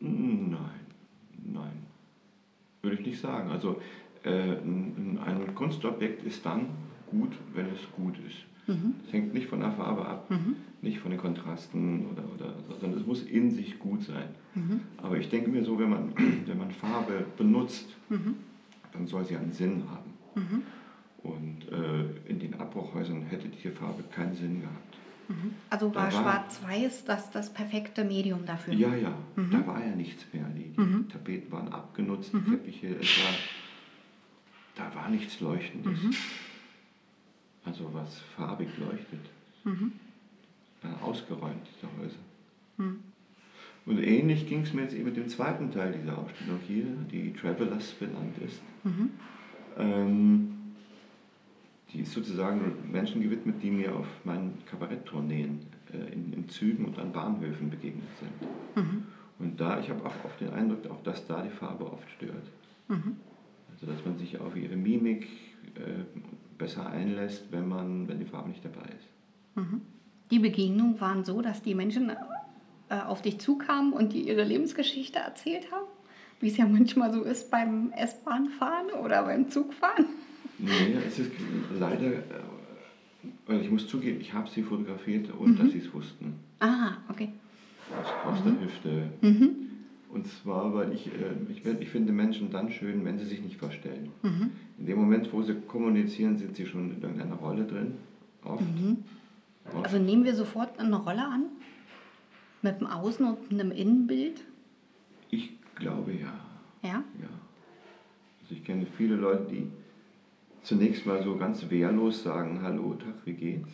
[0.00, 0.86] Nein,
[1.44, 1.86] nein.
[2.82, 3.50] Würde ich nicht sagen.
[3.50, 3.80] Also
[4.24, 6.66] ein, ein Kunstobjekt ist dann
[7.10, 8.48] gut, wenn es gut ist.
[8.68, 8.94] Mhm.
[9.02, 10.56] Das hängt nicht von der Farbe ab, mhm.
[10.82, 14.28] nicht von den Kontrasten, oder, oder, sondern es muss in sich gut sein.
[14.54, 14.80] Mhm.
[14.98, 16.12] Aber ich denke mir so, wenn man,
[16.46, 18.36] wenn man Farbe benutzt, mhm.
[18.92, 20.10] dann soll sie einen Sinn haben.
[20.34, 20.62] Mhm.
[21.22, 24.98] Und äh, in den Abbruchhäusern hätte diese Farbe keinen Sinn gehabt.
[25.28, 25.54] Mhm.
[25.70, 28.74] Also war, war Schwarz-Weiß das, das perfekte Medium dafür?
[28.74, 30.46] Ja, ja, da war ja nichts mehr.
[30.56, 33.34] Die, die Tapeten waren abgenutzt, die Teppiche, es war,
[34.78, 35.98] da war nichts Leuchtendes
[37.68, 39.30] also was farbig leuchtet.
[39.64, 39.92] Mhm.
[41.02, 42.18] Ausgeräumt, diese Häuser.
[42.76, 43.00] Mhm.
[43.86, 47.32] Und ähnlich ging es mir jetzt eben mit dem zweiten Teil dieser Ausstellung hier, die
[47.32, 48.62] Travelers benannt ist.
[48.84, 49.10] Mhm.
[49.78, 50.54] Ähm,
[51.92, 55.60] die ist sozusagen Menschen gewidmet, die mir auf meinen Kabaretttourneen
[55.92, 58.84] äh, in, in, Zügen und an Bahnhöfen begegnet sind.
[58.84, 59.06] Mhm.
[59.38, 62.44] Und da, ich habe auch oft den Eindruck, auch dass da die Farbe oft stört.
[62.88, 63.16] Mhm.
[63.80, 65.28] Also dass man sich auf ihre Mimik
[65.76, 66.04] äh,
[66.56, 69.08] besser einlässt, wenn, man, wenn die Farbe nicht dabei ist.
[69.54, 69.82] Mhm.
[70.30, 72.10] Die Begegnungen waren so, dass die Menschen
[72.88, 75.86] äh, auf dich zukamen und die ihre Lebensgeschichte erzählt haben?
[76.40, 80.06] Wie es ja manchmal so ist beim S-Bahn-Fahren oder beim Zugfahren?
[80.58, 81.30] Nee, es ist
[81.78, 82.12] leider,
[83.48, 85.58] äh, ich muss zugeben, ich habe sie fotografiert, ohne mhm.
[85.58, 86.34] dass sie es wussten.
[86.58, 87.30] Ah, okay.
[88.00, 88.54] Aus, aus mhm.
[88.54, 89.10] der Hüfte.
[89.20, 89.68] Mhm.
[90.10, 93.56] Und zwar, weil ich, äh, ich, ich finde Menschen dann schön, wenn sie sich nicht
[93.56, 94.10] verstellen.
[94.22, 94.50] Mhm.
[94.78, 97.94] In dem Moment, wo sie kommunizieren, sind sie schon in irgendeiner Rolle drin.
[98.42, 98.62] Oft.
[98.62, 98.98] Mhm.
[99.66, 99.84] Oft.
[99.84, 101.44] Also nehmen wir sofort eine Rolle an?
[102.62, 104.44] Mit dem Außen- und einem Innenbild?
[105.30, 106.32] Ich glaube ja.
[106.82, 107.04] Ja?
[107.20, 107.28] Ja.
[108.40, 109.70] Also ich kenne viele Leute, die
[110.62, 113.70] zunächst mal so ganz wehrlos sagen, hallo, Tag, wie geht's?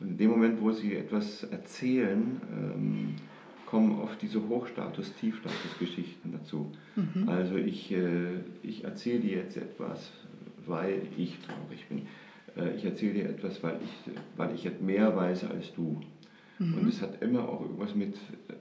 [0.00, 3.16] Und in dem Moment, wo sie etwas erzählen, ähm,
[3.68, 6.72] kommen oft diese Hochstatus-, Tiefstatus-Geschichten dazu.
[6.96, 7.28] Mhm.
[7.28, 10.10] Also ich, äh, ich erzähle dir jetzt etwas,
[10.66, 12.06] weil ich traurig bin.
[12.56, 16.00] Äh, ich erzähle dir etwas, weil ich, weil ich jetzt mehr weiß als du.
[16.58, 16.78] Mhm.
[16.78, 18.54] Und es hat immer auch irgendwas mit, äh,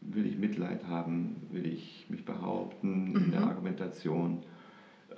[0.00, 3.16] will ich Mitleid haben, will ich mich behaupten mhm.
[3.16, 3.48] in der mhm.
[3.48, 4.38] Argumentation.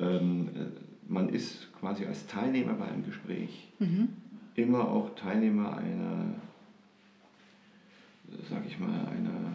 [0.01, 0.67] Ähm, äh,
[1.07, 4.09] man ist quasi als Teilnehmer bei einem Gespräch mhm.
[4.57, 6.35] immer auch Teilnehmer einer
[8.49, 9.53] sag ich mal, einer,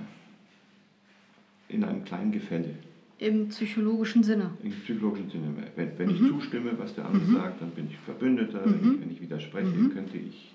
[1.69, 2.75] in einem kleinen Gefälle.
[3.19, 4.51] Im psychologischen Sinne.
[4.63, 5.53] Im psychologischen Sinne.
[5.75, 6.15] Wenn, wenn mhm.
[6.15, 7.33] ich zustimme, was der andere mhm.
[7.33, 8.65] sagt, dann bin ich Verbündeter.
[8.65, 8.81] Mhm.
[8.81, 9.91] Wenn, ich, wenn ich widerspreche, mhm.
[9.91, 10.53] könnte ich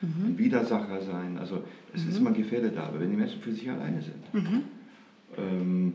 [0.00, 0.26] mhm.
[0.26, 1.38] ein Widersacher sein.
[1.38, 2.20] Also es ist mhm.
[2.20, 2.84] immer ein Gefälle da.
[2.84, 4.24] Aber wenn die Menschen für sich alleine sind,
[5.36, 5.94] ähm,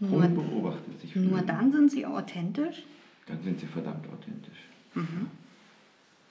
[0.00, 2.82] nur, unbeobachtet sich fühlen, Nur dann sind sie authentisch?
[3.26, 4.68] Dann sind sie verdammt authentisch.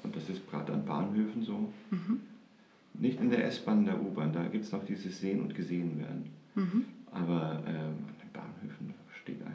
[0.04, 1.72] Und das ist gerade an Bahnhöfen so.
[2.94, 6.32] Nicht in der S-Bahn, der U-Bahn, da gibt es noch dieses Sehen und Gesehen werden.
[6.56, 6.86] Mhm.
[7.12, 7.76] Aber ähm,
[8.08, 9.54] an den Bahnhöfen steht einer,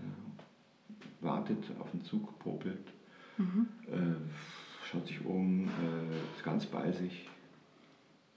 [1.20, 2.92] wartet auf den Zug, popelt,
[3.36, 3.68] mhm.
[3.86, 7.28] äh, schaut sich um, äh, ist ganz bei sich,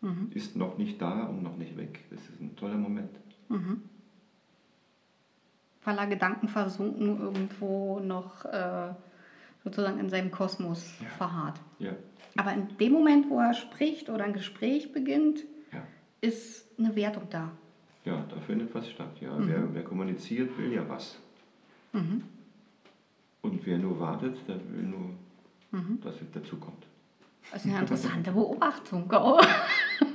[0.02, 0.32] mhm.
[0.34, 2.00] ist noch nicht da und noch nicht weg.
[2.10, 3.12] Das ist ein toller Moment.
[3.50, 3.82] Mhm.
[5.84, 8.94] Weil er Gedanken versunken irgendwo noch äh,
[9.64, 11.10] sozusagen in seinem Kosmos ja.
[11.10, 11.60] verharrt.
[11.80, 11.92] Ja.
[12.38, 15.84] Aber in dem Moment, wo er spricht oder ein Gespräch beginnt, ja.
[16.22, 17.52] ist eine Wertung da.
[18.06, 19.20] Ja, da findet was statt.
[19.20, 19.34] Ja.
[19.36, 19.48] Mhm.
[19.48, 21.20] Wer, wer kommuniziert, will ja was.
[21.94, 22.24] Mhm.
[23.42, 25.10] Und wer nur wartet, der will nur,
[25.72, 26.00] mhm.
[26.02, 26.86] dass es dazu kommt.
[27.52, 29.12] Das ist eine interessante Beobachtung.
[29.12, 29.42] Oh.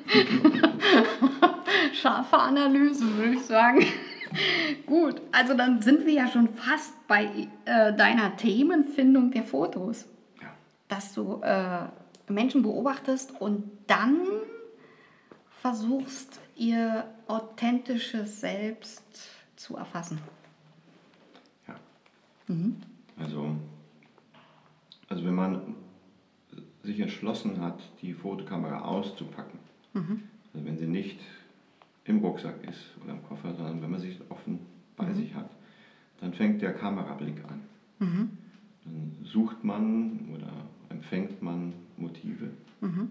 [1.92, 3.84] Scharfe Analyse, würde ich sagen.
[4.86, 10.06] Gut, also dann sind wir ja schon fast bei äh, deiner Themenfindung der Fotos.
[10.40, 10.48] Ja.
[10.88, 11.86] Dass du äh,
[12.28, 14.26] Menschen beobachtest und dann
[15.60, 19.02] versuchst, ihr authentisches Selbst
[19.56, 20.20] zu erfassen.
[21.68, 21.74] Ja.
[22.46, 22.76] Mhm.
[23.18, 23.56] Also,
[25.08, 25.74] also wenn man
[26.82, 29.58] sich entschlossen hat, die Fotokamera auszupacken,
[29.92, 30.22] mhm.
[30.54, 31.20] also wenn sie nicht
[32.06, 34.60] im Rucksack ist oder im Koffer, sondern wenn man sie offen
[34.96, 35.14] bei mhm.
[35.14, 35.50] sich hat,
[36.20, 37.60] dann fängt der Kamerablick an.
[37.98, 38.30] Mhm.
[38.84, 40.52] Dann sucht man oder
[40.88, 43.10] empfängt man Motive mhm.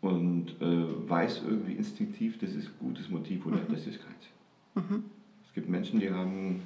[0.00, 3.70] und äh, weiß irgendwie instinktiv, das ist ein gutes Motiv oder mhm.
[3.70, 4.88] das ist keins.
[4.88, 5.04] Mhm.
[5.46, 6.60] Es gibt Menschen, die haben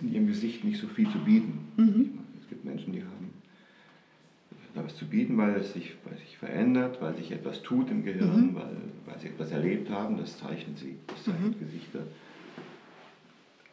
[0.00, 1.58] in ihrem Gesicht nicht so viel zu bieten.
[1.76, 2.18] Mhm.
[2.40, 3.17] Es gibt Menschen, die haben
[4.74, 8.04] da was zu bieten, weil es sich, weil sich verändert, weil sich etwas tut im
[8.04, 8.54] Gehirn, mhm.
[8.54, 8.76] weil,
[9.06, 11.64] weil sie etwas erlebt haben, das zeichnen sie, das zeichnet mhm.
[11.64, 12.00] Gesichter.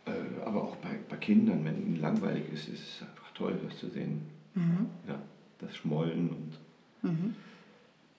[0.06, 3.78] Äh, aber auch bei, bei Kindern, wenn ihnen langweilig ist, ist es einfach toll, das
[3.78, 4.22] zu sehen.
[4.54, 4.88] Mhm.
[5.08, 5.20] Ja,
[5.60, 7.36] das Schmollen und mhm.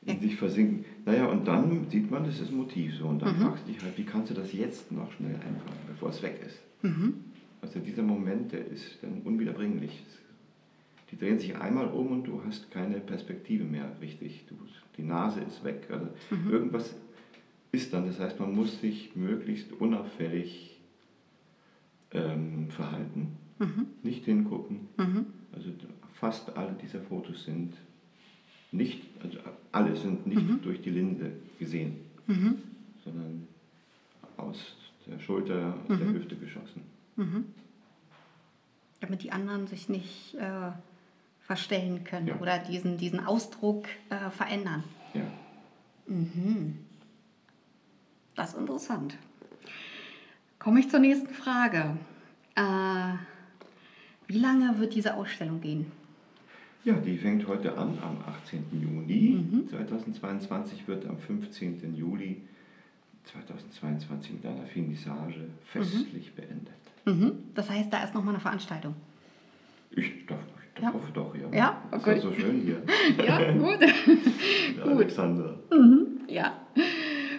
[0.04, 0.84] in sich versinken.
[1.04, 3.06] Naja, und dann sieht man, das ist ein Motiv so.
[3.06, 3.42] Und dann mhm.
[3.42, 6.40] fragst du dich halt, wie kannst du das jetzt noch schnell einfangen, bevor es weg
[6.44, 6.60] ist.
[6.82, 7.14] Mhm.
[7.62, 10.04] Also dieser Moment, der ist dann unwiederbringlich.
[11.10, 14.44] Die drehen sich einmal um und du hast keine Perspektive mehr richtig.
[14.48, 14.56] Du,
[14.96, 15.88] die Nase ist weg.
[15.90, 16.50] Also mhm.
[16.50, 16.94] Irgendwas
[17.72, 18.06] ist dann.
[18.06, 20.80] Das heißt, man muss sich möglichst unauffällig
[22.12, 23.86] ähm, verhalten, mhm.
[24.02, 24.88] nicht hingucken.
[24.96, 25.26] Mhm.
[25.52, 25.70] Also
[26.14, 27.74] fast alle dieser Fotos sind
[28.72, 29.38] nicht, also
[29.72, 30.60] alle sind nicht mhm.
[30.62, 32.56] durch die Linse gesehen, mhm.
[33.04, 33.46] sondern
[34.36, 36.14] aus der Schulter, aus der mhm.
[36.14, 36.82] Hüfte geschossen.
[39.00, 40.72] Damit die anderen sich nicht äh,
[41.46, 42.36] verstellen können ja.
[42.40, 44.82] oder diesen, diesen Ausdruck äh, verändern.
[45.14, 45.22] Ja.
[46.08, 46.78] Mhm.
[48.34, 49.16] Das ist interessant.
[50.58, 51.96] Komme ich zur nächsten Frage.
[52.56, 53.14] Äh,
[54.26, 55.92] wie lange wird diese Ausstellung gehen?
[56.84, 58.64] Ja, die fängt heute an am 18.
[58.72, 59.68] Juni mhm.
[59.68, 61.94] 2022, wird am 15.
[61.94, 62.42] Juli
[63.24, 66.36] 2022 mit einer Finissage festlich mhm.
[66.36, 66.74] beendet.
[67.04, 67.32] Mhm.
[67.54, 68.94] Das heißt, da ist nochmal eine Veranstaltung.
[69.90, 70.40] Ich darf,
[70.76, 70.92] ich ja.
[70.92, 71.56] hoffe doch, ja.
[71.56, 72.16] Ja, okay.
[72.16, 72.82] Ist ja so schön hier.
[73.26, 73.78] ja, gut.
[74.82, 74.92] gut.
[74.92, 75.58] Alexander.
[75.70, 76.20] Mhm.
[76.28, 76.52] Ja,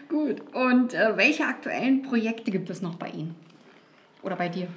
[0.09, 0.41] gut.
[0.53, 3.35] Und äh, welche aktuellen Projekte gibt es noch bei Ihnen?
[4.23, 4.67] Oder bei dir?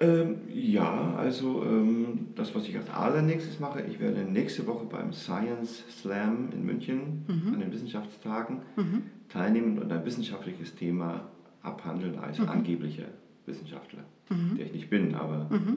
[0.00, 5.12] Ähm, ja, also ähm, das, was ich als allernächstes mache, ich werde nächste Woche beim
[5.12, 7.54] Science Slam in München mhm.
[7.54, 9.02] an den Wissenschaftstagen mhm.
[9.28, 11.28] teilnehmen und ein wissenschaftliches Thema
[11.62, 12.48] abhandeln als mhm.
[12.48, 13.06] angeblicher
[13.46, 14.56] Wissenschaftler, mhm.
[14.56, 15.76] der ich nicht bin, aber mhm.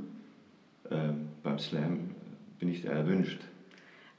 [0.91, 2.15] Ähm, beim Slam
[2.59, 3.41] bin ich sehr erwünscht.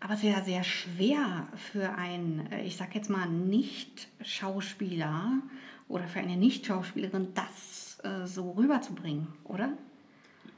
[0.00, 5.42] Aber es ist ja sehr schwer für einen, äh, ich sag jetzt mal, Nicht-Schauspieler
[5.88, 9.70] oder für eine Nicht-Schauspielerin, das äh, so rüberzubringen, oder?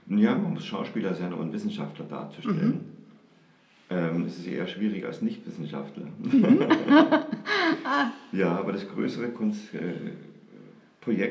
[0.09, 2.69] Ja, man muss Schauspieler sein, um einen Wissenschaftler darzustellen.
[2.69, 2.85] Mhm.
[3.91, 6.07] Ähm, es ist eher schwierig als Nichtwissenschaftler.
[6.19, 6.61] Mhm.
[8.33, 9.95] ja, aber das größere Kunst, äh,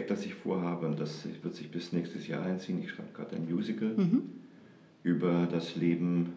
[0.08, 3.48] das ich vorhabe, und das wird sich bis nächstes Jahr einziehen, ich schreibe gerade ein
[3.50, 4.39] Musical mhm.
[5.04, 6.34] Über das Leben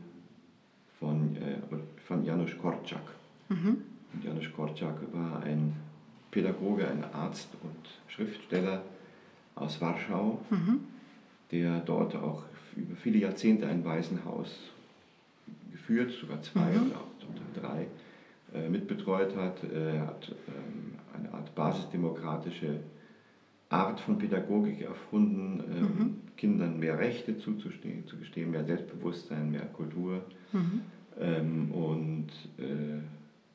[0.99, 1.57] von, äh,
[2.07, 3.03] von Janusz Korczak.
[3.49, 3.83] Mhm.
[4.23, 5.75] Janusz Korczak war ein
[6.31, 8.83] Pädagoge, ein Arzt und Schriftsteller
[9.55, 10.41] aus Warschau.
[10.51, 10.81] Mhm
[11.53, 12.43] der dort auch
[12.75, 14.71] über viele Jahrzehnte ein Waisenhaus
[15.71, 16.93] geführt, sogar zwei mhm.
[16.93, 17.87] oder drei,
[18.55, 19.63] äh, mitbetreut hat.
[19.65, 22.81] Er hat ähm, eine Art basisdemokratische
[23.73, 26.21] Art von Pädagogik erfunden, ähm, mhm.
[26.37, 30.83] Kindern mehr Rechte zuzustehen, zu gestehen, mehr Selbstbewusstsein, mehr Kultur mhm.
[31.19, 33.01] ähm, und äh,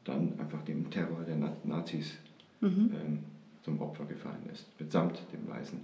[0.04, 2.18] dann einfach dem Terror der Nazis
[2.62, 2.92] mhm.
[2.94, 3.20] ähm,
[3.64, 5.80] zum Opfer gefallen ist, mitsamt dem Weißen.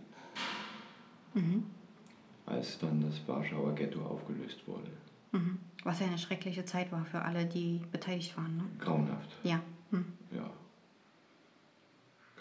[1.33, 1.63] Mhm
[2.45, 4.91] als dann das Warschauer Ghetto aufgelöst wurde.
[5.31, 5.57] Mhm.
[5.83, 8.57] Was ja eine schreckliche Zeit war für alle, die beteiligt waren.
[8.57, 8.63] Ne?
[8.79, 9.29] Grauenhaft.
[9.43, 9.59] Ja.
[9.91, 10.05] Mhm.
[10.31, 10.49] ja.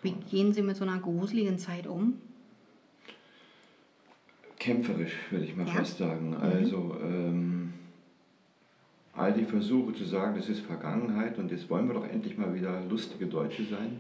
[0.03, 2.15] Wie gehen Sie mit so einer gruseligen Zeit um?
[4.59, 5.73] Kämpferisch, würde ich mal ja.
[5.73, 6.31] fast sagen.
[6.31, 6.37] Mhm.
[6.37, 7.73] Also ähm,
[9.15, 12.55] all die Versuche zu sagen, das ist Vergangenheit und jetzt wollen wir doch endlich mal
[12.55, 13.99] wieder lustige Deutsche sein.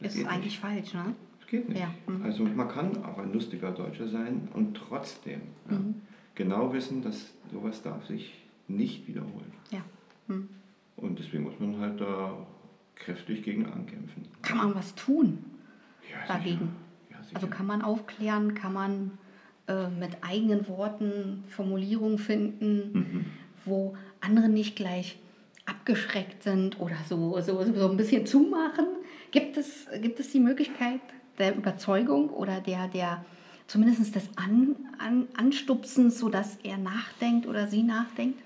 [0.00, 0.60] Das ist eigentlich nicht.
[0.60, 1.14] falsch, ne?
[1.50, 1.80] geht nicht.
[1.80, 1.92] Ja.
[2.06, 2.22] Mhm.
[2.22, 5.96] Also man kann auch ein lustiger Deutscher sein und trotzdem ja, mhm.
[6.34, 9.52] genau wissen, dass sowas darf sich nicht wiederholen.
[9.70, 9.82] Ja.
[10.28, 10.48] Mhm.
[10.96, 12.46] Und deswegen muss man halt da
[13.00, 14.22] kräftig gegen ankämpfen.
[14.42, 15.38] Kann man was tun
[16.10, 16.70] Ja, dagegen?
[17.10, 17.16] Ja.
[17.34, 19.10] Also kann man aufklären, kann man
[19.66, 23.26] äh, mit eigenen Worten Formulierungen finden, Mhm.
[23.64, 25.18] wo andere nicht gleich
[25.66, 28.86] abgeschreckt sind oder so, so, so ein bisschen zumachen.
[29.30, 31.00] Gibt es, gibt es die Möglichkeit
[31.38, 33.24] der Überzeugung oder der, der
[33.66, 38.40] zumindest des An, An, Anstupsens, sodass er nachdenkt oder sie nachdenkt?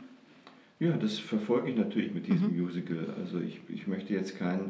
[0.84, 3.14] Ja, das verfolge ich natürlich mit diesem Musical.
[3.18, 4.60] Also ich, ich möchte jetzt kein...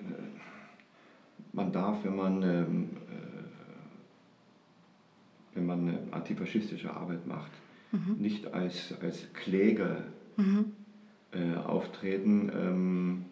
[0.00, 0.24] Äh,
[1.52, 3.44] man darf, wenn man, ähm, äh,
[5.54, 7.52] wenn man eine antifaschistische Arbeit macht,
[8.18, 10.02] nicht als, als Kläger
[11.32, 12.50] äh, auftreten.
[12.52, 13.24] Ähm,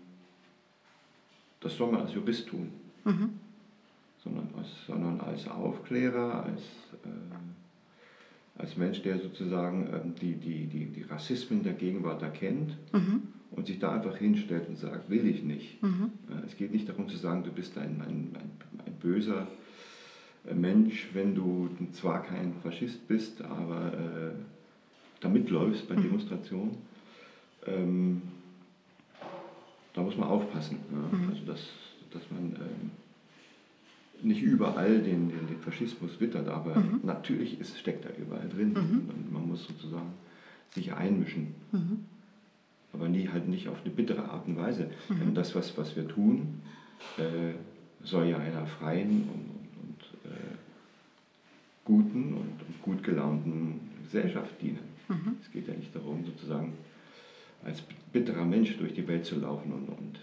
[1.58, 2.70] das soll man als Jurist tun.
[4.22, 6.62] Sondern, als, sondern als Aufklärer, als...
[7.04, 7.08] Äh,
[8.58, 12.76] als Mensch, der sozusagen ähm, die, die, die, die Rassismen der Gegenwart erkennt
[13.50, 15.82] und sich da einfach hinstellt und sagt, will ich nicht.
[16.30, 18.50] Äh, Es geht nicht darum zu sagen, du bist ein, ein, ein,
[18.86, 19.46] ein böser
[20.48, 24.32] äh, Mensch, wenn du zwar kein Faschist bist, aber äh,
[25.20, 26.76] da mitläufst bei Demonstrationen.
[27.66, 28.22] Ähm,
[29.94, 30.78] da muss man aufpassen.
[30.92, 31.18] Ja?
[31.30, 31.60] Also dass,
[32.10, 32.90] dass man ähm,
[34.22, 38.74] nicht überall den, den, den Faschismus wittert, aber natürlich ist, steckt da überall drin.
[39.08, 40.12] Und man muss sozusagen
[40.70, 41.54] sich einmischen.
[42.92, 44.90] Aber nie, halt nicht auf eine bittere Art und Weise.
[45.20, 46.60] Denn das, was, was wir tun,
[47.18, 47.54] äh,
[48.02, 50.54] soll ja einer freien und, und, und äh,
[51.84, 54.78] guten und, und gut gelaunten Gesellschaft dienen.
[55.42, 56.72] Es geht ja nicht darum, sozusagen
[57.64, 60.18] als bitterer Mensch durch die Welt zu laufen und, und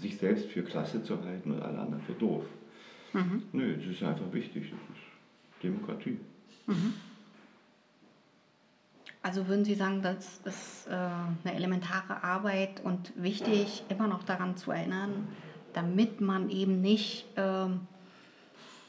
[0.00, 2.44] sich selbst für klasse zu halten und alle anderen für doof.
[3.52, 4.70] Nö, das ist einfach wichtig.
[4.70, 6.18] Das ist Demokratie.
[9.22, 14.56] Also würden Sie sagen, das ist äh, eine elementare Arbeit und wichtig, immer noch daran
[14.56, 15.26] zu erinnern,
[15.72, 17.80] damit man eben nicht, ähm,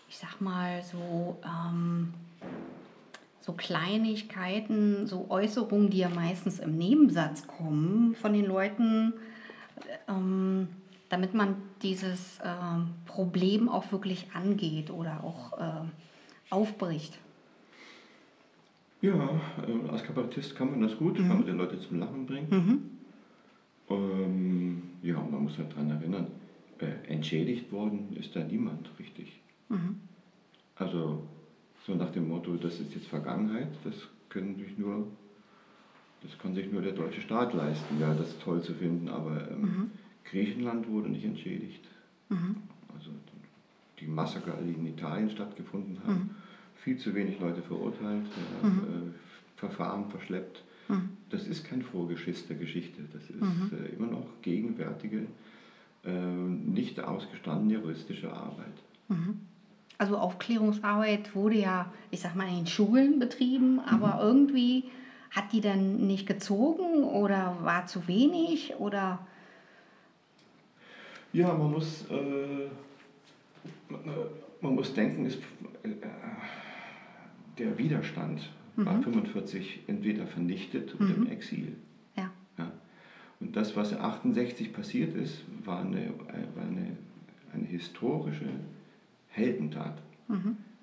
[0.09, 2.13] ich sag mal, so, ähm,
[3.41, 9.13] so Kleinigkeiten, so Äußerungen, die ja meistens im Nebensatz kommen von den Leuten,
[10.07, 10.67] ähm,
[11.09, 15.85] damit man dieses ähm, Problem auch wirklich angeht oder auch äh,
[16.49, 17.17] aufbricht.
[19.01, 22.99] Ja, äh, als Kabarettist kann man das gut, kann man die Leute zum Lachen bringen.
[23.89, 26.27] Ähm, ja, man muss halt daran erinnern,
[26.79, 29.39] äh, entschädigt worden ist da niemand richtig.
[30.75, 31.23] Also
[31.85, 33.95] so nach dem Motto, das ist jetzt Vergangenheit, das
[34.29, 35.07] können sich nur,
[36.21, 39.91] das kann sich nur der deutsche Staat leisten, ja, das toll zu finden, aber ähm,
[40.31, 41.83] Griechenland wurde nicht entschädigt.
[42.95, 43.11] Also
[43.99, 46.35] die Massaker, die in Italien stattgefunden haben,
[46.75, 48.25] viel zu wenig Leute verurteilt,
[48.63, 48.71] ja, äh,
[49.55, 50.63] Verfahren verschleppt.
[51.29, 55.27] Das ist kein Vorgeschiss der Geschichte, das ist äh, immer noch gegenwärtige,
[56.05, 58.73] äh, nicht ausgestandene juristische Arbeit.
[59.97, 64.85] Also Aufklärungsarbeit wurde ja, ich sag mal, in den Schulen betrieben, aber irgendwie
[65.31, 69.19] hat die dann nicht gezogen oder war zu wenig oder
[71.37, 72.67] Ja, man muss, äh,
[73.89, 75.37] man, äh, muss denken, ist,
[75.83, 75.89] äh,
[77.59, 81.75] der Widerstand war 45 entweder vernichtet oder im Exil.
[82.15, 82.31] ja.
[82.57, 82.71] Ja.
[83.39, 86.97] Und das, was 68 passiert ist, war eine, äh, war eine,
[87.53, 88.49] eine historische
[89.27, 90.01] Heldentat.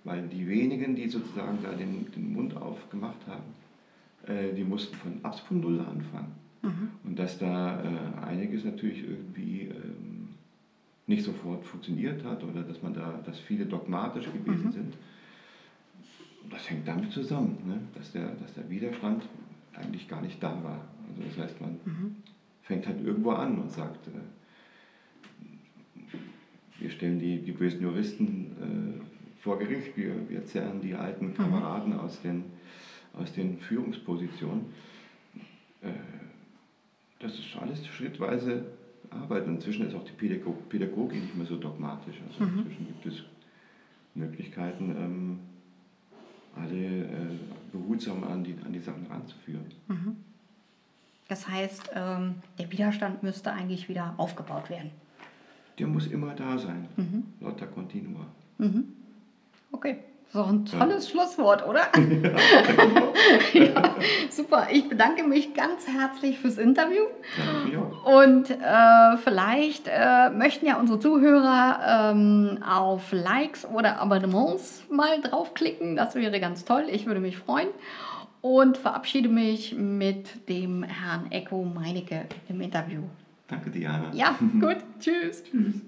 [0.04, 3.54] Weil die wenigen, die sozusagen da den, den Mund aufgemacht haben,
[4.32, 6.32] äh, die mussten von, ab von Null anfangen.
[7.02, 10.03] Und dass da äh, einiges natürlich irgendwie ähm,
[11.06, 14.94] nicht sofort funktioniert hat oder dass man da, dass viele dogmatisch gewesen sind,
[16.50, 17.80] das hängt damit zusammen, ne?
[17.94, 19.24] dass, der, dass der Widerstand
[19.74, 20.80] eigentlich gar nicht da war.
[21.08, 21.78] Also das heißt, man
[22.62, 24.10] fängt halt irgendwo an und sagt, äh,
[26.78, 31.98] wir stellen die, die bösen Juristen äh, vor Gericht, wir, wir zerren die alten Kameraden
[31.98, 32.44] aus, den,
[33.12, 34.66] aus den Führungspositionen.
[35.82, 35.90] Äh,
[37.18, 38.66] das ist alles schrittweise
[39.10, 39.46] Arbeit.
[39.46, 42.16] Und inzwischen ist auch die Pädago Pädagogik nicht mehr so dogmatisch.
[42.28, 43.22] Also inzwischen gibt es
[44.14, 45.38] Möglichkeiten, ähm,
[46.56, 47.36] alle äh,
[47.72, 49.64] behutsam an die, an die Sachen ranzuführen.
[51.28, 54.90] Das heißt, ähm, der Widerstand müsste eigentlich wieder aufgebaut werden.
[55.78, 56.86] Der muss immer da sein.
[57.40, 58.26] Lotta continua.
[59.72, 59.98] Okay.
[60.34, 61.82] So ein tolles Schlusswort, oder?
[63.52, 63.94] ja,
[64.30, 64.66] super.
[64.72, 67.04] Ich bedanke mich ganz herzlich fürs Interview.
[67.72, 67.78] Ja.
[68.12, 75.94] Und äh, vielleicht äh, möchten ja unsere Zuhörer ähm, auf Likes oder Abonnements mal draufklicken.
[75.94, 76.86] Das wäre ganz toll.
[76.90, 77.68] Ich würde mich freuen.
[78.40, 83.02] Und verabschiede mich mit dem Herrn Echo Meinecke im Interview.
[83.46, 84.10] Danke, Diana.
[84.12, 84.78] Ja, gut.
[84.98, 85.44] Tschüss.
[85.44, 85.80] Tschüss.